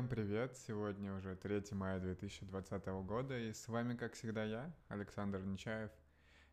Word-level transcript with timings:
Всем 0.00 0.08
привет! 0.08 0.56
Сегодня 0.56 1.14
уже 1.14 1.36
3 1.36 1.62
мая 1.72 2.00
2020 2.00 2.86
года, 3.04 3.38
и 3.38 3.52
с 3.52 3.68
вами, 3.68 3.94
как 3.94 4.14
всегда, 4.14 4.44
я, 4.44 4.74
Александр 4.88 5.40
Нечаев. 5.40 5.90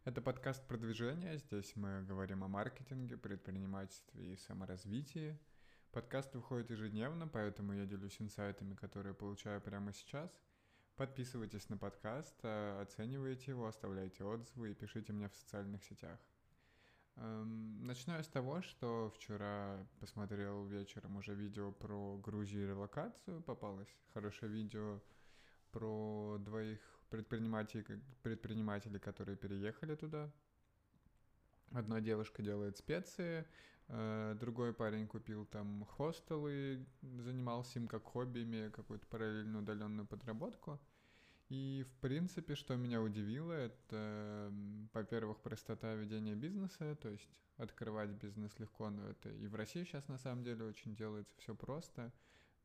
Это 0.04 0.22
подкаст 0.22 0.68
продвижения. 0.68 1.38
Здесь 1.38 1.74
мы 1.78 2.04
говорим 2.04 2.44
о 2.44 2.50
маркетинге, 2.50 3.16
предпринимательстве 3.16 4.34
и 4.34 4.36
саморазвитии. 4.36 5.40
Подкаст 5.94 6.36
выходит 6.36 6.72
ежедневно, 6.72 7.30
поэтому 7.30 7.72
я 7.72 7.86
делюсь 7.86 8.20
инсайтами, 8.20 8.76
которые 8.76 9.16
получаю 9.16 9.62
прямо 9.62 9.94
сейчас. 9.94 10.30
Подписывайтесь 10.98 11.70
на 11.70 11.78
подкаст, 11.78 12.36
а, 12.44 12.82
оценивайте 12.82 13.52
его, 13.52 13.66
оставляйте 13.66 14.26
отзывы 14.26 14.72
и 14.72 14.74
пишите 14.74 15.14
мне 15.14 15.30
в 15.30 15.36
социальных 15.38 15.86
сетях. 15.86 16.20
Эм, 17.20 17.84
начну 17.84 18.14
с 18.22 18.28
того, 18.28 18.62
что 18.62 19.12
вчера 19.16 19.88
посмотрел 20.00 20.66
вечером 20.66 21.18
уже 21.18 21.34
видео 21.34 21.72
про 21.72 22.18
Грузию 22.18 22.66
и 22.66 22.68
релокацию. 22.68 23.42
Попалось 23.42 23.90
хорошее 24.14 24.52
видео 24.52 25.02
про 25.72 26.38
двоих 26.40 26.80
предпринимателей, 27.10 28.02
предпринимателей, 28.22 29.00
которые 29.00 29.36
переехали 29.36 29.96
туда. 29.96 30.32
Одна 31.72 32.02
девушка 32.02 32.44
делает 32.44 32.78
специи, 32.78 33.48
э, 33.88 34.38
другой 34.40 34.74
парень 34.74 35.08
купил 35.08 35.46
там 35.46 35.86
хостел 35.86 36.48
и 36.48 36.86
занимался 37.02 37.80
им 37.80 37.88
как 37.88 38.04
хобби, 38.04 38.44
имея 38.44 38.70
какую-то 38.70 39.08
параллельную 39.08 39.64
удаленную 39.64 40.08
подработку. 40.08 40.80
И, 41.50 41.86
в 41.88 42.02
принципе, 42.02 42.56
что 42.56 42.76
меня 42.76 43.02
удивило, 43.02 43.54
это, 43.54 44.52
во-первых, 44.94 45.40
простота 45.40 45.94
ведения 45.94 46.36
бизнеса, 46.36 46.96
то 46.96 47.10
есть 47.10 47.30
открывать 47.56 48.10
бизнес 48.10 48.60
легко, 48.60 48.90
но 48.90 49.10
это 49.10 49.30
и 49.30 49.48
в 49.48 49.56
России 49.56 49.84
сейчас 49.86 50.08
на 50.10 50.18
самом 50.18 50.44
деле 50.44 50.66
очень 50.66 50.96
делается 50.96 51.34
все 51.38 51.56
просто, 51.56 52.12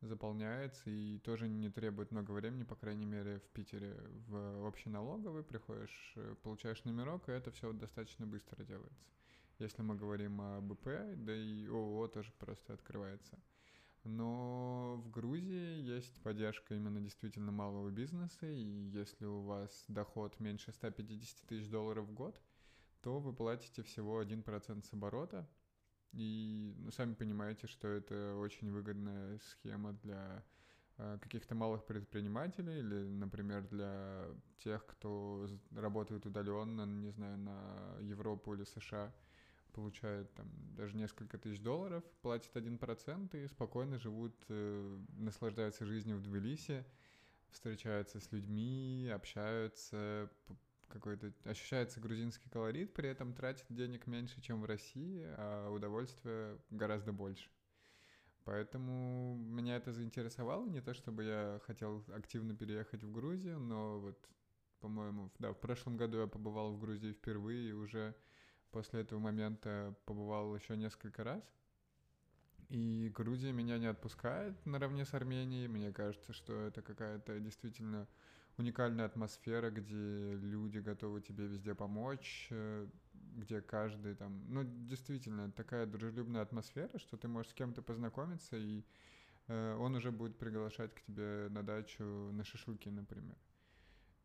заполняется 0.00 0.90
и 0.90 1.18
тоже 1.18 1.48
не 1.48 1.70
требует 1.70 2.10
много 2.10 2.32
времени, 2.32 2.64
по 2.64 2.74
крайней 2.74 3.06
мере, 3.06 3.38
в 3.38 3.48
Питере 3.50 3.96
в 4.26 4.66
общеналоговый 4.66 5.44
приходишь, 5.44 6.12
э, 6.16 6.34
получаешь 6.42 6.82
номерок, 6.82 7.28
и 7.28 7.32
это 7.32 7.52
все 7.52 7.72
достаточно 7.72 8.26
быстро 8.26 8.64
делается. 8.64 9.06
Если 9.60 9.82
мы 9.82 9.94
говорим 9.94 10.40
о 10.40 10.60
БП, 10.60 10.88
да 11.18 11.32
и 11.32 11.68
ООО 11.68 12.08
тоже 12.08 12.32
просто 12.38 12.72
открывается. 12.72 13.38
Но 14.04 14.96
в 15.04 15.10
Грузии 15.10 15.80
есть 15.80 16.20
поддержка 16.22 16.74
именно 16.74 17.00
действительно 17.00 17.52
малого 17.52 17.90
бизнеса, 17.90 18.46
и 18.46 18.90
если 18.90 19.26
у 19.26 19.42
вас 19.42 19.84
доход 19.86 20.40
меньше 20.40 20.72
150 20.72 21.46
тысяч 21.46 21.68
долларов 21.68 22.06
в 22.06 22.12
год, 22.12 22.40
то 23.00 23.20
вы 23.20 23.32
платите 23.32 23.82
всего 23.82 24.20
1% 24.20 24.84
с 24.84 24.92
оборота, 24.92 25.48
и 26.12 26.74
ну, 26.78 26.90
сами 26.90 27.14
понимаете, 27.14 27.68
что 27.68 27.88
это 27.88 28.36
очень 28.36 28.72
выгодная 28.72 29.38
схема 29.38 29.92
для 30.02 30.44
э, 30.98 31.18
каких-то 31.22 31.54
малых 31.54 31.86
предпринимателей 31.86 32.80
или, 32.80 33.04
например, 33.04 33.68
для 33.68 34.26
тех, 34.58 34.84
кто 34.84 35.46
работает 35.70 36.26
удаленно, 36.26 36.84
не 36.86 37.10
знаю, 37.10 37.38
на 37.38 37.96
Европу 38.00 38.52
или 38.54 38.64
США– 38.64 39.14
получают 39.72 40.32
там 40.34 40.48
даже 40.76 40.96
несколько 40.96 41.38
тысяч 41.38 41.60
долларов, 41.60 42.04
платят 42.22 42.56
один 42.56 42.78
процент 42.78 43.34
и 43.34 43.46
спокойно 43.46 43.98
живут, 43.98 44.34
э, 44.48 44.98
наслаждаются 45.18 45.84
жизнью 45.84 46.18
в 46.18 46.22
Тбилиси, 46.22 46.84
встречаются 47.50 48.20
с 48.20 48.32
людьми, 48.32 49.10
общаются, 49.12 50.30
какой-то 50.88 51.32
ощущается 51.44 52.00
грузинский 52.00 52.48
колорит, 52.50 52.92
при 52.92 53.08
этом 53.08 53.32
тратят 53.32 53.66
денег 53.70 54.06
меньше, 54.06 54.40
чем 54.40 54.60
в 54.60 54.66
России, 54.66 55.24
а 55.36 55.70
удовольствия 55.70 56.58
гораздо 56.70 57.12
больше. 57.12 57.48
Поэтому 58.44 59.36
меня 59.36 59.76
это 59.76 59.92
заинтересовало, 59.92 60.66
не 60.66 60.80
то 60.80 60.94
чтобы 60.94 61.24
я 61.24 61.60
хотел 61.64 62.04
активно 62.12 62.54
переехать 62.56 63.04
в 63.04 63.12
Грузию, 63.12 63.60
но 63.60 64.00
вот, 64.00 64.18
по-моему, 64.80 65.30
да, 65.38 65.52
в 65.52 65.60
прошлом 65.60 65.96
году 65.96 66.20
я 66.20 66.26
побывал 66.26 66.72
в 66.72 66.80
Грузии 66.80 67.12
впервые 67.12 67.70
и 67.70 67.72
уже 67.72 68.14
после 68.72 69.02
этого 69.02 69.20
момента 69.20 69.94
побывал 70.04 70.56
еще 70.56 70.76
несколько 70.76 71.22
раз. 71.22 71.42
И 72.68 73.12
Грузия 73.14 73.52
меня 73.52 73.78
не 73.78 73.86
отпускает 73.86 74.54
наравне 74.64 75.04
с 75.04 75.12
Арменией. 75.14 75.68
Мне 75.68 75.92
кажется, 75.92 76.32
что 76.32 76.54
это 76.54 76.80
какая-то 76.80 77.38
действительно 77.38 78.08
уникальная 78.56 79.04
атмосфера, 79.06 79.70
где 79.70 80.34
люди 80.36 80.78
готовы 80.78 81.20
тебе 81.20 81.46
везде 81.46 81.74
помочь, 81.74 82.48
э, 82.50 82.88
где 83.12 83.60
каждый 83.60 84.14
там... 84.14 84.42
Ну, 84.48 84.64
действительно, 84.64 85.52
такая 85.52 85.86
дружелюбная 85.86 86.42
атмосфера, 86.42 86.98
что 86.98 87.16
ты 87.16 87.28
можешь 87.28 87.52
с 87.52 87.54
кем-то 87.54 87.82
познакомиться, 87.82 88.56
и 88.56 88.84
э, 89.48 89.76
он 89.76 89.94
уже 89.94 90.10
будет 90.10 90.38
приглашать 90.38 90.94
к 90.94 91.02
тебе 91.02 91.48
на 91.50 91.62
дачу 91.62 92.04
на 92.32 92.44
шашлыки, 92.44 92.88
например. 92.88 93.36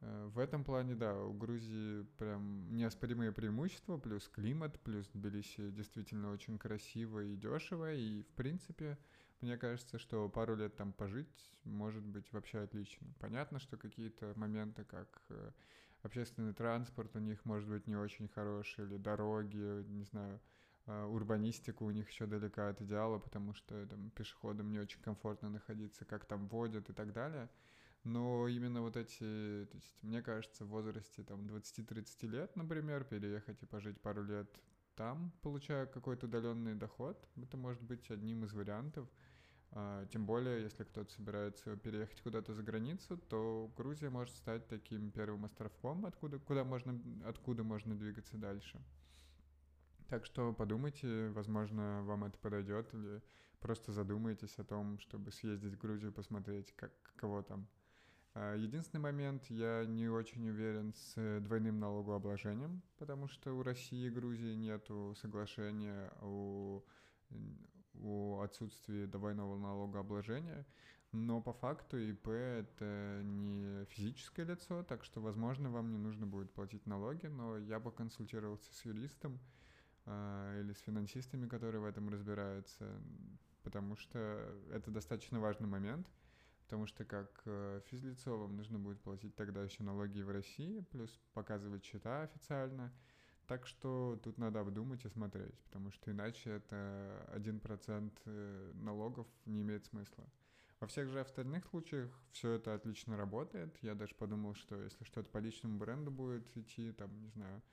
Э, 0.02 0.30
в 0.34 0.40
этом 0.40 0.64
плане, 0.64 0.96
да, 0.96 1.16
у 1.16 1.34
Грузии 1.34 2.04
прям 2.18 2.76
неоспоримые 2.76 3.32
преимущества, 3.32 3.98
плюс 3.98 4.28
климат, 4.28 4.80
плюс 4.82 5.08
Тбилиси 5.14 5.72
действительно 5.72 6.32
очень 6.32 6.58
красиво 6.60 7.24
и 7.24 7.36
дешево, 7.36 7.94
и, 7.94 8.22
в 8.24 8.32
принципе, 8.34 8.98
мне 9.42 9.58
кажется, 9.58 9.98
что 9.98 10.30
пару 10.30 10.56
лет 10.56 10.76
там 10.76 10.94
пожить 10.94 11.52
может 11.64 12.04
быть 12.04 12.32
вообще 12.32 12.60
отлично. 12.60 13.08
Понятно, 13.20 13.60
что 13.60 13.78
какие-то 13.78 14.34
моменты, 14.36 14.84
как 14.84 15.22
э, 15.30 15.52
общественный 16.04 16.54
транспорт 16.54 17.16
у 17.16 17.20
них 17.20 17.44
может 17.46 17.68
быть 17.68 17.88
не 17.88 17.96
очень 17.96 18.28
хороший, 18.28 18.86
или 18.86 18.98
дороги, 18.98 19.84
не 19.90 20.04
знаю, 20.04 20.40
э, 20.86 21.06
урбанистика 21.06 21.82
у 21.84 21.92
них 21.92 22.10
еще 22.10 22.28
далека 22.28 22.70
от 22.70 22.82
идеала, 22.82 23.18
потому 23.18 23.54
что 23.54 23.88
там 23.88 24.12
пешеходам 24.12 24.72
не 24.72 24.80
очень 24.80 25.02
комфортно 25.02 25.50
находиться, 25.50 26.06
как 26.06 26.26
там 26.26 26.48
водят 26.48 26.90
и 26.90 26.94
так 26.94 27.14
далее— 27.14 27.50
но 28.08 28.48
именно 28.48 28.82
вот 28.82 28.96
эти, 28.96 29.20
то 29.20 29.76
есть, 29.76 29.98
мне 30.02 30.22
кажется, 30.22 30.66
в 30.66 30.70
возрасте 30.70 31.24
там 31.24 31.42
20-30 31.46 32.28
лет, 32.28 32.56
например, 32.56 33.04
переехать 33.04 33.62
и 33.62 33.66
пожить 33.66 34.00
пару 34.00 34.24
лет 34.24 34.50
там, 34.96 35.32
получая 35.42 35.86
какой-то 35.86 36.26
удаленный 36.26 36.74
доход, 36.74 37.28
это 37.36 37.58
может 37.58 37.84
быть 37.84 38.10
одним 38.10 38.46
из 38.46 38.54
вариантов. 38.54 39.08
А, 39.72 40.06
тем 40.08 40.26
более, 40.26 40.64
если 40.64 40.86
кто-то 40.86 41.12
собирается 41.12 41.76
переехать 41.76 42.22
куда-то 42.22 42.54
за 42.54 42.64
границу, 42.64 43.18
то 43.18 43.72
Грузия 43.76 44.10
может 44.10 44.36
стать 44.36 44.68
таким 44.68 45.12
первым 45.12 45.46
островком, 45.46 46.06
откуда, 46.06 46.40
куда 46.40 46.64
можно, 46.64 47.00
откуда 47.26 47.64
можно 47.64 47.96
двигаться 47.96 48.38
дальше. 48.38 48.82
Так 50.08 50.26
что 50.26 50.54
подумайте, 50.54 51.30
возможно, 51.32 52.02
вам 52.04 52.24
это 52.24 52.40
подойдет, 52.40 52.94
или 52.94 53.22
просто 53.60 53.92
задумайтесь 53.92 54.58
о 54.58 54.64
том, 54.64 54.98
чтобы 55.00 55.32
съездить 55.32 55.74
в 55.74 55.78
Грузию, 55.78 56.14
посмотреть, 56.14 56.74
как, 56.78 56.94
каково 57.04 57.44
там. 57.44 57.68
А, 58.40 58.54
единственный 58.54 59.02
момент, 59.02 59.46
я 59.50 59.84
не 59.86 60.08
очень 60.10 60.48
уверен 60.48 60.94
с 60.94 61.40
двойным 61.42 61.80
налогообложением, 61.80 62.84
потому 63.00 63.28
что 63.28 63.58
у 63.58 63.64
России 63.64 64.06
и 64.06 64.12
Грузии 64.12 64.54
нету 64.54 65.16
соглашения 65.20 66.14
о, 66.22 66.84
о 68.00 68.42
отсутствии 68.44 69.08
двойного 69.08 69.58
налогообложения, 69.58 70.68
но 71.12 71.42
по 71.42 71.52
факту 71.52 71.98
ИП 71.98 72.28
это 72.28 73.22
не 73.24 73.86
физическое 73.86 74.46
лицо, 74.46 74.84
так 74.84 75.04
что, 75.04 75.20
возможно, 75.20 75.72
вам 75.72 75.90
не 75.90 75.98
нужно 75.98 76.28
будет 76.28 76.54
платить 76.54 76.86
налоги, 76.86 77.26
но 77.26 77.58
я 77.58 77.80
бы 77.80 77.92
консультировался 77.92 78.72
с 78.72 78.86
юристом 78.86 79.40
э, 80.06 80.62
или 80.62 80.74
с 80.74 80.80
финансистами, 80.82 81.48
которые 81.48 81.82
в 81.82 81.86
этом 81.86 82.08
разбираются, 82.08 83.02
потому 83.64 83.96
что 83.96 84.20
это 84.72 84.92
достаточно 84.92 85.40
важный 85.40 85.68
момент— 85.68 86.08
потому 86.68 86.86
что 86.86 87.06
как 87.06 87.42
э, 87.46 87.80
физлицо 87.86 88.38
вам 88.38 88.58
нужно 88.58 88.78
будет 88.78 89.00
платить 89.00 89.34
тогда 89.36 89.64
еще 89.64 89.84
налоги 89.84 90.20
в 90.22 90.30
России, 90.30 90.82
плюс 90.92 91.10
показывать 91.34 91.86
счета 91.86 92.24
официально. 92.24 92.94
Так 93.48 93.66
что 93.66 94.20
тут 94.22 94.38
надо 94.38 94.60
обдумать 94.60 95.06
и 95.06 95.10
смотреть, 95.10 95.58
потому 95.62 95.92
что 95.92 96.12
иначе 96.12 96.50
это 96.50 97.26
один 97.32 97.62
процент 97.62 98.20
э, 98.26 98.72
налогов 98.76 99.28
не 99.46 99.62
имеет 99.62 99.86
смысла. 99.86 100.26
Во 100.82 100.88
всех 100.88 101.08
же 101.08 101.22
остальных 101.22 101.66
случаях 101.66 102.12
все 102.34 102.52
это 102.52 102.76
отлично 102.76 103.16
работает. 103.16 103.76
Я 103.82 103.96
даже 103.96 104.14
подумал, 104.16 104.54
что 104.54 104.76
если 104.84 105.06
что-то 105.06 105.30
по 105.30 105.38
личному 105.38 105.78
бренду 105.80 106.12
будет 106.12 106.56
идти, 106.58 106.92
там, 106.92 107.18
не 107.22 107.30
знаю, 107.30 107.64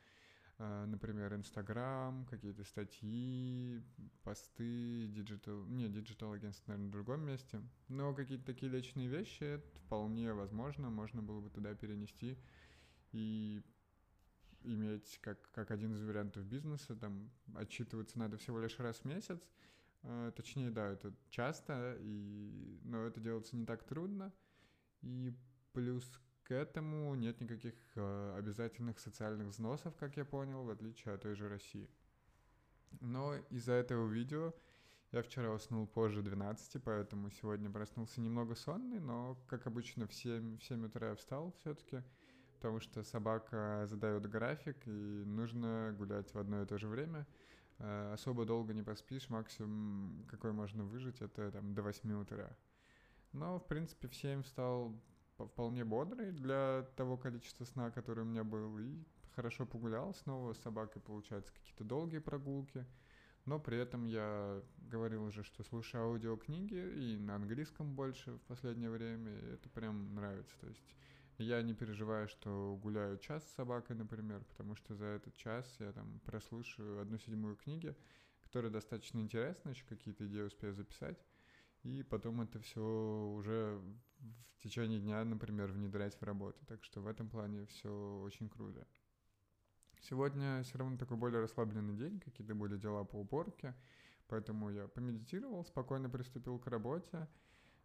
например, 0.59 1.35
Инстаграм, 1.35 2.27
какие-то 2.27 2.65
статьи, 2.65 3.83
посты, 4.23 5.07
digital, 5.09 5.65
не, 5.67 5.89
digital 5.89 6.33
агентство, 6.33 6.73
наверное, 6.73 6.89
в 6.89 6.93
другом 6.93 7.27
месте, 7.27 7.61
но 7.89 8.15
какие-то 8.15 8.45
такие 8.45 8.71
личные 8.71 9.09
вещи 9.09 9.61
вполне 9.87 10.33
возможно, 10.33 10.91
можно 10.91 11.23
было 11.23 11.41
бы 11.41 11.51
туда 11.51 11.75
перенести 11.75 12.39
и 13.13 13.63
иметь 14.63 15.19
как, 15.21 15.51
как 15.53 15.71
один 15.71 15.95
из 15.95 16.03
вариантов 16.03 16.45
бизнеса, 16.45 16.97
там 16.97 17.31
отчитываться 17.55 18.19
надо 18.19 18.37
всего 18.37 18.61
лишь 18.61 18.79
раз 18.79 18.99
в 18.99 19.05
месяц, 19.05 19.41
а, 20.03 20.31
точнее, 20.33 20.71
да, 20.71 20.89
это 20.89 21.15
часто, 21.31 21.97
и, 22.01 22.79
но 22.85 23.05
это 23.05 23.21
делается 23.21 23.57
не 23.57 23.67
так 23.67 23.85
трудно, 23.85 24.33
и 25.03 25.35
плюс 25.73 26.21
к 26.45 26.53
этому 26.53 27.15
нет 27.15 27.41
никаких 27.41 27.75
э, 27.97 28.35
обязательных 28.39 28.99
социальных 28.99 29.49
взносов, 29.49 29.95
как 29.97 30.17
я 30.17 30.25
понял, 30.25 30.63
в 30.65 30.71
отличие 30.71 31.15
от 31.15 31.23
той 31.23 31.35
же 31.35 31.49
России. 31.49 31.89
Но 33.01 33.35
из-за 33.51 33.73
этого 33.73 34.07
видео 34.07 34.55
Я 35.11 35.23
вчера 35.23 35.51
уснул 35.53 35.87
позже 35.87 36.23
12, 36.23 36.83
поэтому 36.83 37.31
сегодня 37.31 37.71
проснулся 37.71 38.21
немного 38.21 38.57
сонный, 38.57 38.99
но, 38.99 39.39
как 39.47 39.67
обычно, 39.69 40.09
в 40.09 40.13
7, 40.13 40.59
в 40.59 40.65
7 40.65 40.87
утра 40.87 41.11
я 41.11 41.15
встал 41.15 41.53
все-таки, 41.61 42.03
потому 42.57 42.81
что 42.81 43.05
собака 43.05 43.87
задает 43.87 44.29
график, 44.29 44.77
и 44.87 44.91
нужно 44.91 45.95
гулять 45.97 46.35
в 46.35 46.39
одно 46.39 46.63
и 46.63 46.67
то 46.67 46.79
же 46.79 46.89
время. 46.89 47.27
Э, 47.79 48.13
особо 48.13 48.45
долго 48.45 48.75
не 48.75 48.83
поспишь, 48.83 49.31
максимум, 49.31 50.27
какой 50.29 50.53
можно 50.53 50.85
выжить, 50.85 51.21
это 51.21 51.51
там 51.53 51.75
до 51.75 51.83
8 51.83 52.13
утра. 52.21 52.51
Но, 53.33 53.61
в 53.61 53.67
принципе, 53.69 54.09
в 54.09 54.15
7 54.17 54.43
встал 54.43 55.01
вполне 55.39 55.85
бодрый 55.85 56.33
для 56.33 56.87
того 56.97 57.17
количества 57.17 57.65
сна, 57.65 57.91
который 57.91 58.23
у 58.23 58.27
меня 58.27 58.45
был, 58.45 58.79
и 58.79 59.05
хорошо 59.35 59.67
погулял 59.67 60.15
снова 60.15 60.53
с 60.53 60.61
собакой, 60.61 61.03
получается, 61.03 61.53
какие-то 61.53 61.85
долгие 61.85 62.19
прогулки, 62.19 62.87
но 63.45 63.59
при 63.59 63.79
этом 63.79 64.07
я 64.07 64.63
говорил 64.79 65.25
уже, 65.25 65.43
что 65.43 65.63
слушаю 65.65 66.05
аудиокниги 66.05 66.75
и 66.75 67.19
на 67.19 67.37
английском 67.37 67.95
больше 67.95 68.33
в 68.33 68.43
последнее 68.43 68.91
время, 68.91 69.33
и 69.33 69.55
это 69.55 69.69
прям 69.69 70.15
нравится, 70.15 70.57
то 70.61 70.69
есть 70.69 70.95
я 71.39 71.61
не 71.63 71.75
переживаю, 71.75 72.29
что 72.29 72.79
гуляю 72.81 73.19
час 73.19 73.45
с 73.45 73.55
собакой, 73.55 73.97
например, 73.97 74.45
потому 74.45 74.77
что 74.77 74.95
за 74.95 75.07
этот 75.07 75.35
час 75.35 75.67
я 75.81 75.93
там 75.93 76.21
прослушаю 76.25 77.01
одну 77.01 77.19
седьмую 77.19 77.57
книги, 77.57 77.95
которые 78.41 78.71
достаточно 78.71 79.19
интересны, 79.19 79.71
еще 79.71 79.85
какие-то 79.85 80.27
идеи 80.27 80.43
успею 80.43 80.75
записать, 80.75 81.19
и 81.85 82.03
потом 82.03 82.41
это 82.41 82.59
все 82.61 82.81
уже 82.81 83.81
в 84.55 84.63
течение 84.63 84.99
дня, 85.01 85.23
например, 85.25 85.71
внедрять 85.71 86.19
в 86.19 86.23
работу. 86.23 86.65
Так 86.67 86.83
что 86.83 87.03
в 87.03 87.07
этом 87.07 87.29
плане 87.29 87.67
все 87.67 88.21
очень 88.23 88.49
круто. 88.49 88.87
Сегодня 90.01 90.63
все 90.63 90.79
равно 90.79 90.97
такой 90.97 91.19
более 91.19 91.41
расслабленный 91.41 91.95
день, 91.95 92.21
какие-то 92.21 92.55
были 92.55 92.77
дела 92.77 93.05
по 93.05 93.17
уборке, 93.17 93.75
поэтому 94.29 94.71
я 94.71 94.89
помедитировал, 94.89 95.65
спокойно 95.65 96.09
приступил 96.11 96.59
к 96.59 96.67
работе. 96.67 97.29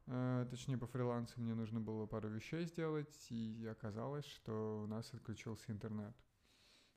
Э, 0.07 0.47
точнее, 0.49 0.77
по 0.77 0.87
фрилансу 0.87 1.39
мне 1.41 1.53
нужно 1.53 1.79
было 1.79 2.05
пару 2.07 2.29
вещей 2.29 2.65
сделать, 2.65 3.27
и 3.29 3.67
оказалось, 3.69 4.25
что 4.25 4.83
у 4.83 4.87
нас 4.87 5.13
отключился 5.13 5.71
интернет. 5.71 6.15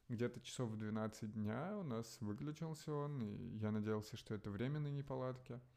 Где-то 0.09 0.41
часов 0.41 0.71
в 0.71 0.77
12 0.77 1.33
дня 1.33 1.77
у 1.79 1.83
нас 1.83 2.21
выключился 2.21 2.93
он, 2.93 3.23
и 3.23 3.59
я 3.59 3.71
надеялся, 3.71 4.17
что 4.17 4.35
это 4.35 4.51
временные 4.51 4.93
неполадки– 4.93 5.61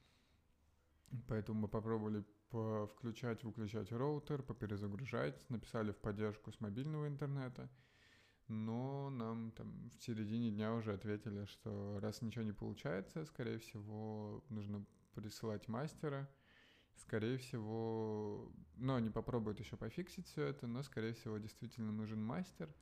Поэтому 1.27 1.61
мы 1.61 1.67
попробовали 1.67 2.23
включать, 2.87 3.43
выключать 3.43 3.91
роутер, 3.91 4.41
поперезагружать, 4.43 5.49
написали 5.49 5.91
в 5.91 5.97
поддержку 5.97 6.51
с 6.51 6.59
мобильного 6.59 7.07
интернета, 7.07 7.69
но 8.47 9.09
нам 9.09 9.51
там 9.51 9.89
в 9.89 10.03
середине 10.03 10.51
дня 10.51 10.73
уже 10.73 10.93
ответили, 10.93 11.45
что 11.45 11.99
раз 11.99 12.21
ничего 12.21 12.43
не 12.43 12.53
получается, 12.53 13.25
скорее 13.25 13.57
всего, 13.57 14.43
нужно 14.49 14.85
присылать 15.15 15.67
мастера, 15.67 16.29
скорее 16.95 17.37
всего, 17.37 18.51
ну, 18.77 18.95
они 18.95 19.09
попробуют 19.09 19.59
еще 19.59 19.75
пофиксить 19.75 20.27
все 20.27 20.43
это, 20.43 20.67
но, 20.67 20.83
скорее 20.83 21.13
всего, 21.13 21.37
действительно 21.37 21.91
нужен 21.91 22.23
мастер, 22.23 22.73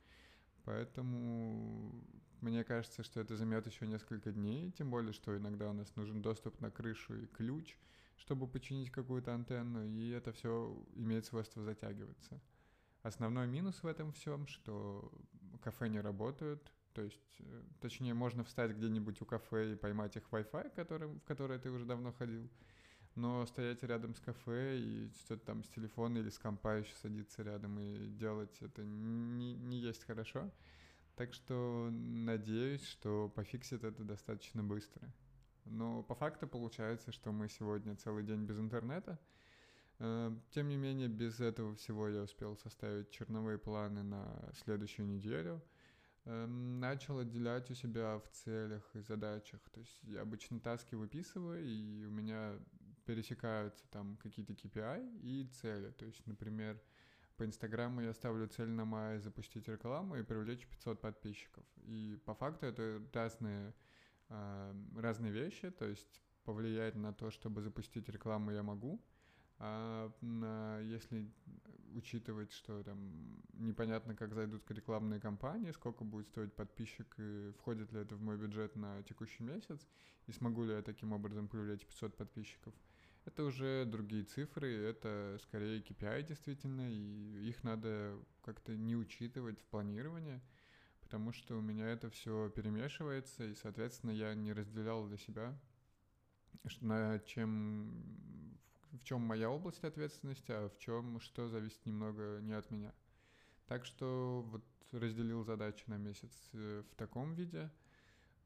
поэтому 0.64 2.04
мне 2.40 2.62
кажется, 2.64 3.02
что 3.02 3.20
это 3.20 3.36
займет 3.36 3.66
еще 3.66 3.86
несколько 3.86 4.30
дней, 4.30 4.70
тем 4.72 4.90
более, 4.90 5.12
что 5.12 5.36
иногда 5.36 5.70
у 5.70 5.72
нас 5.72 5.96
нужен 5.96 6.20
доступ 6.20 6.60
на 6.60 6.70
крышу 6.70 7.16
и 7.22 7.26
ключ— 7.26 7.76
чтобы 8.16 8.46
починить 8.46 8.90
какую-то 8.90 9.34
антенну, 9.34 9.84
и 9.84 10.10
это 10.10 10.32
все 10.32 10.76
имеет 10.94 11.26
свойство 11.26 11.62
затягиваться. 11.62 12.40
Основной 13.02 13.46
минус 13.46 13.82
в 13.82 13.86
этом 13.86 14.12
всем, 14.12 14.46
что 14.46 15.12
кафе 15.62 15.88
не 15.88 16.00
работают, 16.00 16.72
то 16.94 17.02
есть, 17.02 17.36
э, 17.40 17.62
точнее, 17.80 18.14
можно 18.14 18.44
встать 18.44 18.72
где-нибудь 18.72 19.20
у 19.20 19.26
кафе 19.26 19.72
и 19.72 19.76
поймать 19.76 20.16
их 20.16 20.22
Wi-Fi, 20.30 20.74
который, 20.74 21.08
в 21.08 21.20
которое 21.24 21.58
ты 21.58 21.70
уже 21.70 21.84
давно 21.84 22.12
ходил, 22.12 22.48
но 23.14 23.44
стоять 23.46 23.82
рядом 23.82 24.14
с 24.14 24.20
кафе 24.20 24.78
и 24.78 25.10
что-то 25.24 25.44
там 25.46 25.64
с 25.64 25.68
телефона 25.68 26.18
или 26.18 26.30
с 26.30 26.38
компа 26.38 26.78
еще 26.78 26.94
садиться 26.96 27.42
рядом 27.42 27.78
и 27.78 28.06
делать 28.06 28.56
это 28.60 28.82
не, 28.84 29.54
не 29.54 29.78
есть 29.78 30.04
хорошо. 30.04 30.50
Так 31.16 31.32
что 31.32 31.90
надеюсь, 31.92 32.84
что 32.86 33.28
пофиксит 33.28 33.84
это 33.84 34.02
достаточно 34.02 34.64
быстро. 34.64 35.12
Но 35.64 36.02
по 36.02 36.14
факту 36.14 36.46
получается, 36.46 37.12
что 37.12 37.32
мы 37.32 37.48
сегодня 37.48 37.96
целый 37.96 38.22
день 38.24 38.44
без 38.44 38.58
интернета. 38.58 39.18
Э, 39.98 40.30
тем 40.50 40.68
не 40.68 40.76
менее, 40.76 41.08
без 41.08 41.40
этого 41.40 41.74
всего 41.76 42.08
я 42.08 42.22
успел 42.22 42.56
составить 42.56 43.10
черновые 43.10 43.58
планы 43.58 44.02
на 44.02 44.26
следующую 44.64 45.06
неделю. 45.08 45.62
Эм, 46.26 46.80
начал 46.80 47.18
отделять 47.18 47.70
у 47.70 47.74
себя 47.74 48.18
в 48.18 48.28
целях 48.30 48.82
и 48.94 49.00
задачах. 49.00 49.60
То 49.70 49.80
есть 49.80 50.00
я 50.04 50.22
обычно 50.22 50.58
таски 50.58 50.94
выписываю, 50.94 51.64
и 51.64 52.04
у 52.06 52.10
меня 52.10 52.58
пересекаются 53.04 53.84
там 53.90 54.16
какие-то 54.16 54.54
KPI 54.54 55.20
и 55.20 55.46
цели. 55.60 55.90
То 55.90 56.06
есть, 56.06 56.26
например, 56.26 56.80
по 57.36 57.44
Инстаграму 57.44 58.00
я 58.00 58.14
ставлю 58.14 58.46
цель 58.48 58.70
на 58.70 58.84
май 58.84 59.18
запустить 59.18 59.68
рекламу 59.68 60.16
и 60.16 60.22
привлечь 60.22 60.66
500 60.66 61.00
подписчиков. 61.00 61.64
И 61.86 62.18
по 62.24 62.34
факту 62.34 62.66
это 62.66 63.02
разные 63.12 63.68
а, 63.68 63.72
разные 65.04 65.32
вещи, 65.32 65.70
то 65.70 65.86
есть 65.86 66.22
повлиять 66.44 66.94
на 66.94 67.12
то, 67.12 67.30
чтобы 67.30 67.62
запустить 67.62 68.08
рекламу 68.08 68.50
я 68.50 68.62
могу, 68.62 69.00
а 69.58 70.12
на, 70.20 70.80
если 70.80 71.30
учитывать, 71.94 72.52
что 72.52 72.82
там 72.82 73.40
непонятно, 73.52 74.16
как 74.16 74.34
зайдут 74.34 74.68
рекламные 74.70 75.20
кампании, 75.20 75.70
сколько 75.70 76.04
будет 76.04 76.26
стоить 76.28 76.52
подписчик 76.54 77.14
и 77.18 77.52
входит 77.58 77.92
ли 77.92 78.00
это 78.00 78.16
в 78.16 78.20
мой 78.20 78.36
бюджет 78.36 78.74
на 78.74 79.02
текущий 79.04 79.44
месяц, 79.44 79.86
и 80.26 80.32
смогу 80.32 80.64
ли 80.64 80.72
я 80.72 80.82
таким 80.82 81.12
образом 81.12 81.48
привлечь 81.48 81.86
500 81.86 82.16
подписчиков, 82.16 82.74
это 83.26 83.44
уже 83.44 83.84
другие 83.84 84.24
цифры, 84.24 84.74
это 84.74 85.38
скорее 85.42 85.80
KPI 85.80 86.24
действительно, 86.24 86.90
и 86.90 87.48
их 87.48 87.62
надо 87.62 88.18
как-то 88.42 88.76
не 88.76 88.96
учитывать 88.96 89.60
в 89.60 89.64
планировании– 89.66 90.40
потому 91.14 91.30
что 91.30 91.56
у 91.56 91.60
меня 91.60 91.86
это 91.90 92.10
все 92.10 92.50
перемешивается, 92.50 93.44
и, 93.44 93.54
соответственно, 93.54 94.10
я 94.10 94.34
не 94.34 94.52
разделял 94.52 95.06
для 95.06 95.16
себя, 95.16 95.56
на 96.80 97.20
чем, 97.20 98.58
в 98.90 99.04
чем 99.04 99.20
моя 99.20 99.48
область 99.48 99.84
ответственности, 99.84 100.50
а 100.50 100.68
в 100.70 100.76
чем 100.80 101.20
что 101.20 101.48
зависит 101.48 101.86
немного 101.86 102.40
не 102.40 102.52
от 102.52 102.68
меня. 102.72 102.92
Так 103.68 103.84
что 103.84 104.44
вот 104.48 104.64
разделил 104.90 105.44
задачи 105.44 105.84
на 105.86 105.98
месяц 105.98 106.32
э, 106.52 106.82
в 106.90 106.96
таком 106.96 107.34
виде. 107.34 107.70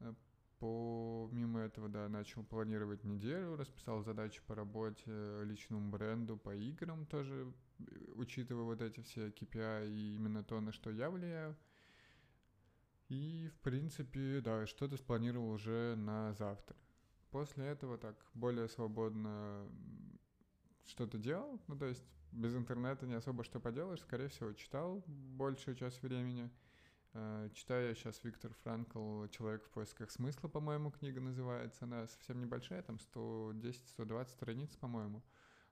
Э, 0.01 0.13
помимо 0.59 1.61
этого, 1.61 1.89
да, 1.89 2.07
начал 2.07 2.43
планировать 2.43 3.03
неделю, 3.03 3.55
расписал 3.55 4.03
задачи 4.03 4.43
по 4.45 4.53
работе, 4.53 5.41
личному 5.43 5.89
бренду, 5.89 6.37
по 6.37 6.53
играм 6.53 7.07
тоже, 7.07 7.51
э, 7.79 7.83
учитывая 8.13 8.65
вот 8.65 8.83
эти 8.83 8.99
все 8.99 9.29
KPI 9.29 9.89
и 9.89 10.13
именно 10.17 10.43
то, 10.43 10.61
на 10.61 10.71
что 10.71 10.91
я 10.91 11.09
влияю. 11.09 11.57
И, 13.09 13.49
в 13.49 13.59
принципе, 13.61 14.39
да, 14.41 14.67
что-то 14.67 14.95
спланировал 14.95 15.49
уже 15.49 15.95
на 15.97 16.33
завтра. 16.33 16.77
После 17.31 17.65
этого 17.65 17.97
так 17.97 18.15
более 18.35 18.69
свободно 18.69 19.67
что-то 20.85 21.17
делал, 21.17 21.59
ну, 21.67 21.77
то 21.77 21.85
есть 21.85 22.03
без 22.31 22.55
интернета 22.55 23.05
не 23.05 23.13
особо 23.15 23.43
что 23.43 23.59
поделаешь, 23.59 24.01
скорее 24.01 24.27
всего, 24.29 24.53
читал 24.53 25.03
большую 25.07 25.75
часть 25.75 26.01
времени. 26.03 26.51
Э, 27.13 27.49
читаю 27.53 27.89
я 27.89 27.95
сейчас 27.95 28.23
Виктор 28.23 28.53
Франкл 28.63 29.25
«Человек 29.27 29.65
в 29.65 29.69
поисках 29.69 30.11
смысла», 30.11 30.47
по-моему, 30.47 30.91
книга 30.91 31.19
называется. 31.19 31.85
Она 31.85 32.07
совсем 32.07 32.39
небольшая, 32.39 32.83
там 32.83 32.97
110-120 33.15 34.29
страниц, 34.29 34.75
по-моему. 34.75 35.23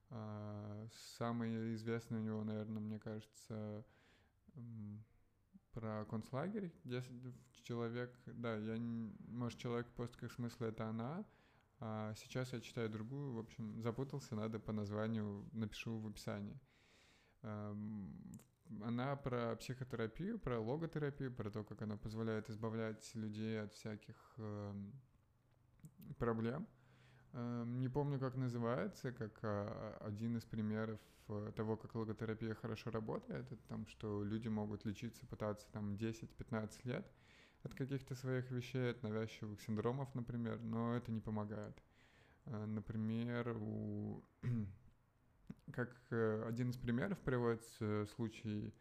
Э, 0.09 0.87
самый 1.17 1.75
известный 1.75 2.19
у 2.19 2.23
него, 2.23 2.43
наверное, 2.43 2.81
мне 2.81 2.99
кажется, 2.99 3.85
про 5.77 6.05
концлагерь, 6.05 6.73
где 6.83 7.03
человек, 7.61 8.11
да, 8.25 8.55
я, 8.55 8.77
может, 9.27 9.59
человек 9.59 9.87
в 9.87 9.91
поисках 9.91 10.31
смысла 10.31 10.65
это 10.65 10.87
она, 10.87 11.23
а 11.79 12.15
сейчас 12.15 12.51
я 12.51 12.61
читаю 12.61 12.89
другую, 12.89 13.33
в 13.33 13.37
общем, 13.37 13.79
запутался, 13.83 14.35
надо 14.35 14.59
по 14.59 14.71
названию 14.71 15.47
напишу 15.51 15.99
в 15.99 16.07
описании. 16.07 16.59
Она 17.43 19.15
про 19.17 19.55
психотерапию, 19.57 20.39
про 20.39 20.59
логотерапию, 20.59 21.31
про 21.31 21.51
то, 21.51 21.63
как 21.63 21.83
она 21.83 21.95
позволяет 21.95 22.49
избавлять 22.49 23.13
людей 23.13 23.61
от 23.61 23.71
всяких 23.73 24.33
эм, 24.37 24.99
проблем. 26.17 26.67
Эм, 27.33 27.79
не 27.79 27.89
помню, 27.89 28.19
как 28.19 28.35
называется, 28.35 29.11
как 29.11 29.39
а, 29.43 29.97
один 30.01 30.37
из 30.37 30.45
примеров 30.45 30.99
э, 31.27 31.51
того, 31.55 31.77
как 31.77 31.93
логотерапия 31.95 32.55
хорошо 32.55 32.89
работает, 32.89 33.51
это 33.51 33.61
там, 33.67 33.85
что 33.87 34.23
люди 34.23 34.47
могут 34.47 34.85
лечиться, 34.85 35.25
пытаться 35.25 35.67
там 35.71 35.95
10-15 35.95 36.71
лет 36.85 37.07
от 37.63 37.73
каких-то 37.73 38.15
своих 38.15 38.49
вещей, 38.51 38.91
от 38.91 39.03
навязчивых 39.03 39.61
синдромов, 39.61 40.13
например, 40.15 40.59
но 40.61 40.95
это 40.95 41.11
не 41.11 41.19
помогает. 41.19 41.77
Э, 42.45 42.65
например, 42.65 43.57
у... 43.59 44.23
как 45.73 45.95
э, 46.11 46.43
один 46.47 46.69
из 46.69 46.77
примеров 46.77 47.19
приводится 47.19 48.05
случай 48.15 48.73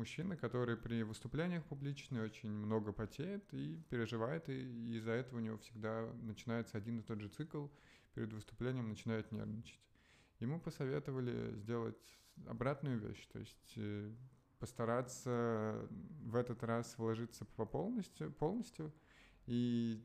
мужчины, 0.00 0.36
который 0.36 0.76
при 0.76 1.02
выступлениях 1.02 1.64
публичных 1.64 2.24
очень 2.24 2.50
много 2.50 2.92
потеет 2.92 3.44
и 3.52 3.76
переживает, 3.90 4.48
и 4.48 4.96
из-за 4.96 5.12
этого 5.12 5.38
у 5.38 5.42
него 5.42 5.58
всегда 5.58 6.10
начинается 6.22 6.78
один 6.78 7.00
и 7.00 7.02
тот 7.02 7.20
же 7.20 7.28
цикл 7.28 7.66
перед 8.14 8.32
выступлением 8.32 8.88
начинает 8.88 9.30
нервничать. 9.30 9.80
Ему 10.38 10.58
посоветовали 10.58 11.54
сделать 11.56 12.18
обратную 12.46 12.98
вещь, 12.98 13.26
то 13.26 13.38
есть 13.38 13.74
э, 13.76 14.10
постараться 14.58 15.86
в 16.22 16.34
этот 16.34 16.62
раз 16.62 16.96
вложиться 16.96 17.44
по 17.44 17.66
полностью, 17.66 18.32
полностью 18.32 18.92
и 19.46 20.02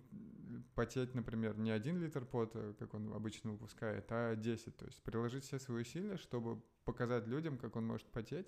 потеть, 0.75 1.15
например, 1.15 1.57
не 1.57 1.71
один 1.71 1.99
литр 1.99 2.25
пота, 2.25 2.75
как 2.79 2.93
он 2.93 3.13
обычно 3.13 3.51
выпускает, 3.51 4.05
а 4.09 4.35
10. 4.35 4.75
То 4.75 4.85
есть 4.85 5.01
приложить 5.03 5.45
все 5.45 5.57
свои 5.59 5.81
усилия, 5.81 6.17
чтобы 6.17 6.61
показать 6.83 7.27
людям, 7.27 7.57
как 7.57 7.75
он 7.75 7.85
может 7.85 8.07
потеть. 8.07 8.47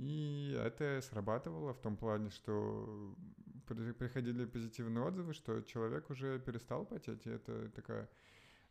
И 0.00 0.58
это 0.58 1.02
срабатывало 1.02 1.74
в 1.74 1.78
том 1.78 1.94
плане, 1.94 2.30
что 2.30 3.14
приходили 3.66 4.46
позитивные 4.46 5.04
отзывы, 5.04 5.34
что 5.34 5.60
человек 5.60 6.08
уже 6.08 6.40
перестал 6.40 6.86
потеть, 6.86 7.26
и 7.26 7.30
это 7.30 7.68
такая 7.68 8.08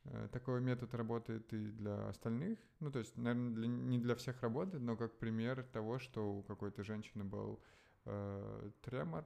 э, 0.05 0.27
такой 0.31 0.59
метод 0.59 0.91
работает 0.95 1.53
и 1.53 1.69
для 1.69 2.07
остальных. 2.07 2.57
Ну, 2.79 2.91
то 2.91 2.97
есть, 2.97 3.15
наверное, 3.15 3.53
для, 3.53 3.67
не 3.67 3.99
для 3.99 4.15
всех 4.15 4.41
работает, 4.41 4.81
но 4.81 4.97
как 4.97 5.19
пример 5.19 5.63
того, 5.71 5.99
что 5.99 6.37
у 6.37 6.41
какой-то 6.41 6.83
женщины 6.83 7.23
был 7.23 7.61
э, 8.05 8.71
тремор, 8.81 9.23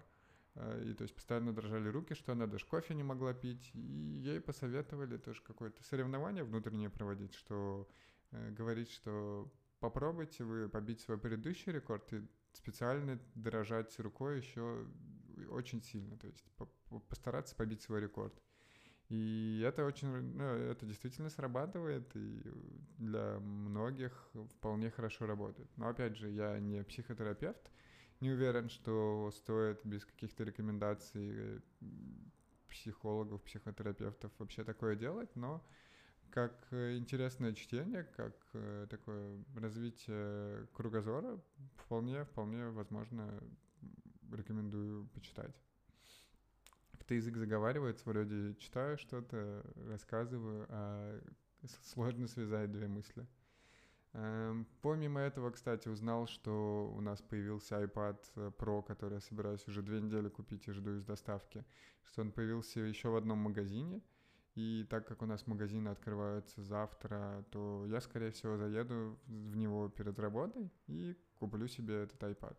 э, 0.55 0.83
и 0.85 0.93
то 0.93 1.03
есть 1.03 1.15
постоянно 1.15 1.53
дрожали 1.53 1.87
руки, 1.87 2.15
что 2.15 2.33
она 2.33 2.47
даже 2.47 2.65
кофе 2.65 2.95
не 2.95 3.03
могла 3.03 3.33
пить, 3.33 3.71
и 3.73 3.79
ей 3.79 4.41
посоветовали 4.41 5.15
тоже 5.15 5.41
какое-то 5.41 5.81
соревнование 5.85 6.43
внутреннее 6.43 6.89
проводить, 6.89 7.33
что 7.33 7.87
э, 8.31 8.51
говорить, 8.51 8.91
что 8.91 9.49
попробуйте 9.83 10.45
вы 10.45 10.69
побить 10.69 11.01
свой 11.01 11.17
предыдущий 11.17 11.73
рекорд 11.73 12.13
и 12.13 12.25
специально 12.53 13.19
дрожать 13.35 13.99
рукой 13.99 14.37
еще 14.37 14.87
очень 15.49 15.81
сильно, 15.83 16.17
то 16.17 16.27
есть 16.27 16.45
постараться 17.09 17.53
побить 17.53 17.81
свой 17.81 17.99
рекорд. 17.99 18.33
И 19.09 19.61
это 19.67 19.83
очень, 19.83 20.07
ну, 20.07 20.45
это 20.45 20.85
действительно 20.85 21.29
срабатывает, 21.29 22.15
и 22.15 22.41
для 22.97 23.39
многих 23.41 24.13
вполне 24.55 24.89
хорошо 24.89 25.25
работает. 25.25 25.69
Но 25.75 25.89
опять 25.89 26.15
же, 26.15 26.29
я 26.29 26.57
не 26.59 26.81
психотерапевт, 26.85 27.69
не 28.21 28.31
уверен, 28.31 28.69
что 28.69 29.31
стоит 29.35 29.81
без 29.83 30.05
каких-то 30.05 30.45
рекомендаций 30.45 31.61
психологов, 32.69 33.43
психотерапевтов 33.43 34.31
вообще 34.39 34.63
такое 34.63 34.95
делать, 34.95 35.35
но 35.35 35.61
как 36.33 36.67
интересное 36.71 37.53
чтение, 37.53 38.05
как 38.17 38.35
э, 38.53 38.87
такое 38.89 39.43
развитие 39.55 40.65
кругозора, 40.73 41.39
вполне, 41.75 42.25
вполне 42.25 42.69
возможно 42.69 43.39
рекомендую 44.31 45.07
почитать. 45.09 45.55
Как-то 46.91 47.13
язык 47.13 47.37
заговаривается, 47.37 48.09
вроде 48.09 48.55
читаю 48.55 48.97
что-то, 48.97 49.63
рассказываю, 49.87 50.65
а 50.69 51.21
сложно 51.93 52.27
связать 52.27 52.71
две 52.71 52.87
мысли. 52.87 53.27
Эм, 54.13 54.67
помимо 54.81 55.19
этого, 55.19 55.51
кстати, 55.51 55.87
узнал, 55.87 56.25
что 56.25 56.91
у 56.95 57.01
нас 57.01 57.21
появился 57.21 57.83
iPad 57.83 58.55
Pro, 58.57 58.81
который 58.81 59.15
я 59.15 59.21
собираюсь 59.21 59.67
уже 59.67 59.83
две 59.83 60.01
недели 60.01 60.29
купить 60.29 60.67
и 60.67 60.71
жду 60.71 60.95
из 60.95 61.05
доставки, 61.05 61.63
что 62.05 62.21
он 62.21 62.31
появился 62.31 62.79
еще 62.79 63.09
в 63.09 63.15
одном 63.15 63.37
магазине, 63.37 64.01
и 64.55 64.85
так 64.89 65.07
как 65.07 65.21
у 65.21 65.25
нас 65.25 65.47
магазины 65.47 65.89
открываются 65.89 66.61
завтра, 66.61 67.43
то 67.51 67.85
я, 67.87 68.01
скорее 68.01 68.31
всего, 68.31 68.57
заеду 68.57 69.17
в 69.25 69.55
него 69.55 69.89
перед 69.89 70.19
работой 70.19 70.71
и 70.87 71.17
куплю 71.35 71.67
себе 71.67 72.03
этот 72.03 72.21
iPad. 72.21 72.55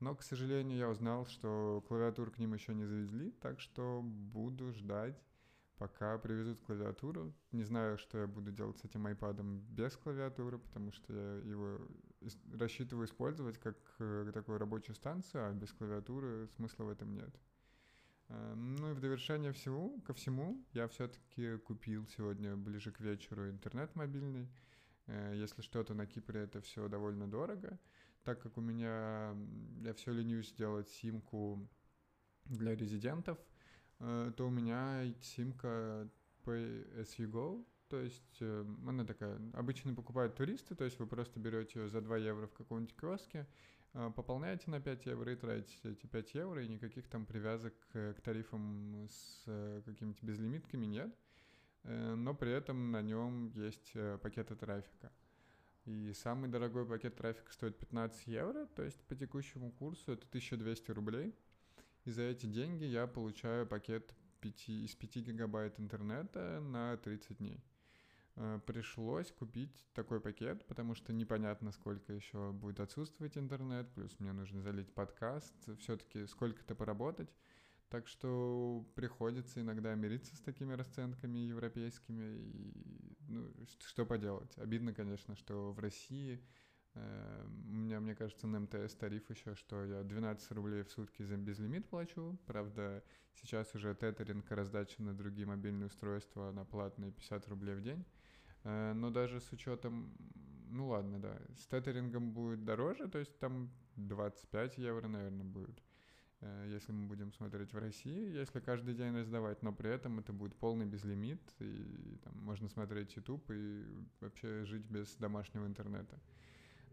Но, 0.00 0.14
к 0.14 0.22
сожалению, 0.22 0.78
я 0.78 0.88
узнал, 0.88 1.26
что 1.26 1.84
клавиатуру 1.86 2.30
к 2.30 2.38
ним 2.38 2.54
еще 2.54 2.74
не 2.74 2.84
завезли, 2.84 3.30
так 3.32 3.60
что 3.60 4.00
буду 4.02 4.72
ждать, 4.72 5.22
пока 5.76 6.18
привезут 6.18 6.60
клавиатуру. 6.60 7.34
Не 7.52 7.64
знаю, 7.64 7.98
что 7.98 8.18
я 8.18 8.26
буду 8.26 8.50
делать 8.50 8.78
с 8.78 8.84
этим 8.84 9.06
iPad 9.06 9.42
без 9.70 9.96
клавиатуры, 9.96 10.58
потому 10.58 10.90
что 10.92 11.12
я 11.12 11.50
его 11.50 11.78
рассчитываю 12.58 13.06
использовать 13.06 13.58
как 13.58 13.76
э, 13.98 14.30
такую 14.32 14.58
рабочую 14.58 14.96
станцию, 14.96 15.48
а 15.48 15.52
без 15.52 15.70
клавиатуры 15.72 16.48
смысла 16.56 16.84
в 16.84 16.90
этом 16.90 17.14
нет. 17.14 17.34
Эм, 18.30 18.76
ну 18.76 18.90
и 18.90 18.94
в 18.94 19.00
довершение 19.00 19.52
всего, 19.52 19.98
ко 20.06 20.14
всему, 20.14 20.64
я 20.72 20.88
все-таки 20.88 21.58
купил 21.58 22.06
сегодня 22.16 22.56
ближе 22.56 22.90
к 22.90 23.00
вечеру 23.00 23.48
интернет 23.48 23.94
мобильный. 23.94 24.48
Э, 25.06 25.34
если 25.36 25.62
что-то 25.62 25.94
на 25.94 26.06
Кипре 26.06 26.40
это 26.40 26.60
все 26.60 26.88
довольно 26.88 27.30
дорого 27.30 27.78
так 28.24 28.40
как 28.40 28.56
у 28.58 28.60
меня, 28.60 29.34
я 29.82 29.94
все 29.94 30.12
ленюсь 30.12 30.50
сделать 30.50 30.88
симку 30.88 31.68
для 32.44 32.74
резидентов, 32.74 33.38
э, 33.98 34.32
то 34.36 34.46
у 34.46 34.50
меня 34.50 35.12
симка 35.20 36.08
Pay 36.44 37.00
as 37.00 37.16
you 37.18 37.30
go, 37.30 37.64
то 37.88 38.00
есть 38.00 38.36
э, 38.40 38.64
она 38.86 39.04
такая, 39.04 39.40
обычно 39.54 39.94
покупают 39.94 40.36
туристы, 40.36 40.74
то 40.74 40.84
есть 40.84 40.98
вы 40.98 41.06
просто 41.06 41.40
берете 41.40 41.80
ее 41.80 41.88
за 41.88 42.00
2 42.00 42.16
евро 42.18 42.46
в 42.46 42.52
каком-нибудь 42.52 42.96
киоске, 42.96 43.38
э, 43.38 43.46
пополняете 43.92 44.70
на 44.70 44.80
5 44.80 45.06
евро 45.06 45.32
и 45.32 45.36
тратите 45.36 45.92
эти 45.92 46.06
5 46.06 46.34
евро, 46.34 46.64
и 46.64 46.68
никаких 46.68 47.08
там 47.08 47.26
привязок 47.26 47.74
к 47.92 48.20
тарифам 48.22 49.08
с 49.08 49.82
какими-то 49.84 50.24
безлимитками 50.24 50.86
нет, 50.86 51.14
но 51.84 52.34
при 52.34 52.52
этом 52.52 52.90
на 52.90 53.02
нем 53.02 53.50
есть 53.54 53.92
пакеты 54.22 54.54
трафика. 54.54 55.10
И 55.86 56.12
самый 56.12 56.50
дорогой 56.50 56.86
пакет 56.86 57.16
трафика 57.16 57.52
стоит 57.52 57.78
15 57.78 58.26
евро, 58.26 58.66
то 58.66 58.82
есть 58.82 59.02
по 59.06 59.16
текущему 59.16 59.72
курсу 59.72 60.12
это 60.12 60.26
1200 60.26 60.90
рублей. 60.90 61.34
И 62.04 62.10
за 62.10 62.22
эти 62.22 62.46
деньги 62.46 62.84
я 62.84 63.06
получаю 63.06 63.66
пакет 63.66 64.14
5, 64.40 64.68
из 64.68 64.94
5 64.94 65.16
гигабайт 65.16 65.80
интернета 65.80 66.60
на 66.60 66.96
30 66.96 67.38
дней. 67.38 67.62
Э, 68.42 68.58
пришлось 68.66 69.30
купить 69.32 69.84
такой 69.92 70.18
пакет, 70.18 70.66
потому 70.66 70.94
что 70.94 71.12
непонятно, 71.12 71.72
сколько 71.72 72.14
еще 72.14 72.52
будет 72.52 72.80
отсутствовать 72.80 73.36
интернет, 73.36 73.92
плюс 73.92 74.18
мне 74.18 74.32
нужно 74.32 74.62
залить 74.62 74.94
подкаст, 74.94 75.54
все-таки 75.80 76.26
сколько-то 76.26 76.74
поработать. 76.74 77.28
Так 77.90 78.08
что 78.08 78.86
приходится 78.94 79.60
иногда 79.60 79.94
мириться 79.94 80.34
с 80.36 80.40
такими 80.40 80.72
расценками 80.72 81.38
европейскими. 81.40 82.38
И, 82.38 83.16
ну, 83.28 83.52
что 83.84 84.06
поделать? 84.06 84.56
Обидно, 84.56 84.94
конечно, 84.94 85.36
что 85.36 85.72
в 85.72 85.78
России 85.78 86.42
э, 86.94 87.46
у 87.46 87.74
меня, 87.74 88.00
мне 88.00 88.14
кажется, 88.14 88.46
на 88.46 88.60
МТС 88.60 88.94
тариф 88.94 89.28
еще, 89.28 89.54
что 89.54 89.84
я 89.84 90.02
12 90.02 90.50
рублей 90.52 90.82
в 90.82 90.90
сутки 90.90 91.22
за 91.24 91.36
безлимит 91.36 91.90
плачу. 91.90 92.38
Правда, 92.46 93.04
сейчас 93.34 93.74
уже 93.74 93.94
тетеринг 93.94 94.50
раздача 94.50 95.02
на 95.02 95.12
другие 95.12 95.46
мобильные 95.46 95.88
устройства 95.88 96.52
на 96.52 96.64
платные 96.64 97.12
50 97.12 97.48
рублей 97.48 97.74
в 97.74 97.82
день. 97.82 98.06
Э, 98.64 98.92
но 98.92 99.10
даже 99.10 99.40
с 99.40 99.52
учетом, 99.52 100.12
ну 100.70 100.88
ладно, 100.88 101.18
да, 101.20 101.36
с 101.56 101.66
тетерингом 101.66 102.32
будет 102.32 102.64
дороже, 102.64 103.08
то 103.08 103.18
есть 103.18 103.38
там 103.38 103.70
25 103.96 104.78
евро, 104.78 105.08
наверное, 105.08 105.44
будет. 105.44 105.82
Э, 106.40 106.66
если 106.68 106.92
мы 106.92 107.06
будем 107.06 107.32
смотреть 107.32 107.72
в 107.72 107.78
России, 107.78 108.32
если 108.32 108.60
каждый 108.60 108.94
день 108.94 109.16
раздавать, 109.16 109.62
но 109.62 109.72
при 109.72 109.90
этом 109.90 110.18
это 110.18 110.32
будет 110.32 110.54
полный 110.56 110.86
безлимит, 110.86 111.42
и 111.58 112.18
там 112.24 112.38
можно 112.42 112.68
смотреть 112.68 113.16
YouTube 113.16 113.50
и 113.50 113.84
вообще 114.20 114.64
жить 114.64 114.84
без 114.84 115.14
домашнего 115.16 115.66
интернета. 115.66 116.18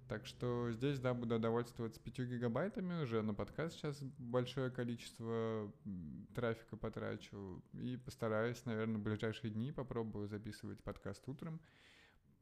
Так 0.08 0.26
что 0.26 0.72
здесь, 0.72 1.00
да, 1.00 1.14
буду 1.14 1.38
довольствоваться 1.38 2.00
5 2.00 2.20
гигабайтами. 2.30 3.04
Уже, 3.04 3.22
на 3.22 3.34
подкаст 3.34 3.76
сейчас 3.76 4.02
большое 4.18 4.72
количество 4.72 5.72
трафика 6.34 6.78
потрачу, 6.78 7.62
и 7.74 7.98
постараюсь, 7.98 8.64
наверное, 8.66 8.98
в 8.98 9.04
ближайшие 9.04 9.52
дни 9.52 9.74
попробую 9.74 10.28
записывать 10.28 10.82
подкаст 10.82 11.28
утром. 11.28 11.60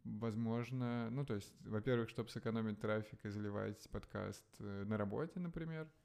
Возможно, 0.03 1.09
ну, 1.09 1.25
то 1.25 1.33
есть, 1.33 1.55
во-первых, 1.61 2.09
чтобы 2.09 2.29
сэкономить 2.29 2.79
трафик 2.79 3.25
и 3.25 3.29
заливать 3.29 3.89
подкаст 3.89 4.45
э, 4.59 4.83
на 4.85 4.97
работе, 4.97 5.39
например– 5.39 5.89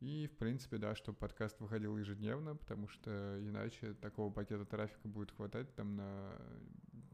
и, 0.00 0.28
в 0.28 0.36
принципе, 0.36 0.78
да, 0.78 0.94
чтобы 0.94 1.18
подкаст 1.18 1.58
выходил 1.58 1.96
ежедневно, 1.98 2.54
потому 2.54 2.86
что 2.86 3.36
иначе 3.40 3.94
такого 3.94 4.32
пакета 4.32 4.64
трафика 4.64 5.08
будет 5.08 5.32
хватать 5.32 5.74
там 5.74 5.96
на 5.96 6.32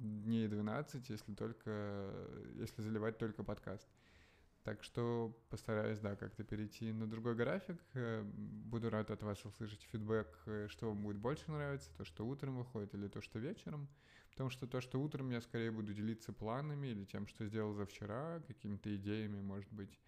дней 0.05 0.49
12, 0.49 1.09
если 1.09 1.35
только, 1.35 2.13
если 2.55 2.83
заливать 2.83 3.19
только 3.19 3.43
подкаст. 3.43 3.89
Так 4.63 4.83
что 4.83 5.37
постараюсь, 5.51 5.99
да, 5.99 6.17
как-то 6.17 6.43
перейти 6.43 6.91
на 6.93 7.07
другой 7.07 7.35
график. 7.35 7.79
Э, 7.93 8.23
буду 8.25 8.89
рад 8.89 9.11
от 9.11 9.23
вас 9.23 9.45
услышать 9.45 9.83
фидбэк, 9.93 10.29
э, 10.47 10.67
что 10.71 10.89
вам 10.89 11.03
будет 11.03 11.19
больше 11.19 11.51
нравиться, 11.51 11.91
то, 11.99 12.05
что 12.05 12.27
утром 12.27 12.57
выходит 12.57 12.95
или 12.95 13.09
то, 13.09 13.21
что 13.21 13.39
вечером. 13.39 13.89
Потому 14.31 14.51
что 14.51 14.67
то, 14.67 14.81
что 14.81 15.01
утром 15.01 15.31
я 15.31 15.41
скорее 15.43 15.71
буду 15.71 15.93
делиться 15.93 16.33
планами 16.33 16.89
или 16.89 17.05
тем, 17.05 17.27
что 17.27 17.45
сделал 17.45 17.75
за 17.75 17.85
вчера, 17.85 18.41
какими-то 18.47 18.95
идеями, 18.97 19.41
может 19.43 19.71
быть, 19.71 19.99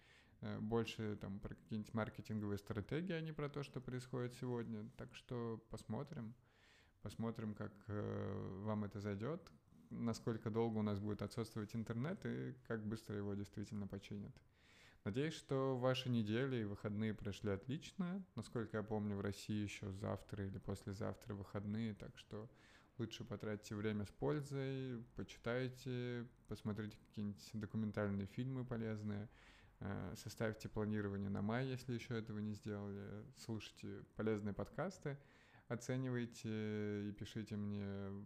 Э, 0.41 0.59
больше 0.59 1.15
там 1.17 1.39
про 1.39 1.55
какие-нибудь 1.55 1.93
маркетинговые 1.93 2.57
стратегии, 2.57 3.13
а 3.13 3.21
не 3.21 3.31
про 3.31 3.49
то, 3.49 3.63
что 3.63 3.81
происходит 3.81 4.35
сегодня. 4.35 4.87
Так 4.97 5.13
что 5.15 5.63
посмотрим. 5.69 6.35
Посмотрим, 7.01 7.53
как 7.53 7.71
вам 7.87 8.83
это 8.83 8.99
зайдет, 8.99 9.51
насколько 9.89 10.49
долго 10.49 10.77
у 10.77 10.81
нас 10.81 10.99
будет 10.99 11.21
отсутствовать 11.21 11.75
интернет 11.75 12.25
и 12.25 12.55
как 12.67 12.85
быстро 12.85 13.17
его 13.17 13.33
действительно 13.33 13.87
починят. 13.87 14.35
Надеюсь, 15.03 15.35
что 15.35 15.77
ваши 15.77 16.09
недели 16.09 16.57
и 16.57 16.65
выходные 16.65 17.13
прошли 17.13 17.51
отлично. 17.51 18.23
Насколько 18.35 18.77
я 18.77 18.83
помню, 18.83 19.15
в 19.15 19.21
России 19.21 19.63
еще 19.63 19.91
завтра 19.93 20.45
или 20.45 20.57
послезавтра 20.57 21.33
выходные, 21.33 21.93
так 21.93 22.17
что 22.17 22.49
Лучше 22.97 23.23
потратьте 23.23 23.75
время 23.75 24.05
с 24.05 24.09
пользой, 24.09 25.03
почитайте, 25.15 26.25
посмотрите 26.47 26.97
какие-нибудь 26.97 27.49
документальные 27.53 28.25
фильмы 28.25 28.65
полезные, 28.65 29.29
э, 29.81 30.15
составьте 30.17 30.67
планирование 30.67 31.29
на 31.29 31.43
май, 31.43 31.67
если 31.67 31.93
еще 31.93 32.17
этого 32.17 32.39
не 32.39 32.53
сделали, 32.53 33.23
слушайте 33.37 34.03
полезные 34.15 34.55
подкасты, 34.55 35.15
оценивайте 35.67 37.09
и 37.09 37.11
пишите 37.11 37.55
мне 37.55 37.85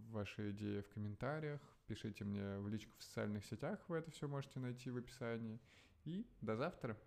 ваши 0.10 0.51
идеи 0.51 0.81
в 0.81 0.89
комментариях, 0.89 1.62
пишите 1.88 2.24
мне 2.24 2.57
в 2.60 2.67
личку 2.67 2.91
в 2.98 3.03
социальных 3.03 3.45
сетях, 3.45 3.79
вы 3.88 3.98
это 3.98 4.12
все 4.12 4.27
можете 4.27 4.60
найти 4.60 4.89
в 4.89 4.98
описании. 4.98 5.60
И 6.05 6.25
до 6.41 6.55
завтра! 6.55 6.98